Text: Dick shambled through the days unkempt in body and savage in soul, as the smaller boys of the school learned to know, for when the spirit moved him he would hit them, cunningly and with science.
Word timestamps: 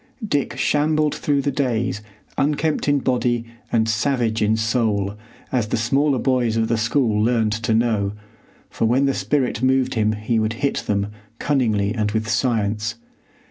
Dick 0.27 0.57
shambled 0.57 1.13
through 1.13 1.43
the 1.43 1.51
days 1.51 2.01
unkempt 2.35 2.87
in 2.87 3.01
body 3.01 3.45
and 3.71 3.87
savage 3.87 4.41
in 4.41 4.57
soul, 4.57 5.13
as 5.51 5.67
the 5.67 5.77
smaller 5.77 6.17
boys 6.17 6.57
of 6.57 6.69
the 6.69 6.77
school 6.79 7.23
learned 7.23 7.51
to 7.53 7.75
know, 7.75 8.13
for 8.67 8.85
when 8.85 9.05
the 9.05 9.13
spirit 9.13 9.61
moved 9.61 9.93
him 9.93 10.13
he 10.13 10.39
would 10.39 10.53
hit 10.53 10.77
them, 10.87 11.11
cunningly 11.37 11.93
and 11.93 12.13
with 12.13 12.27
science. 12.27 12.95